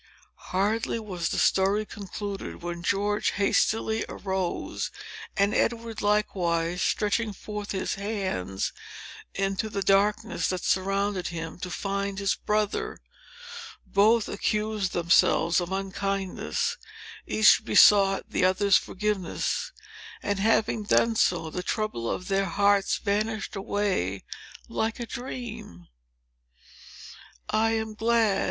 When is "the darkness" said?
9.69-10.47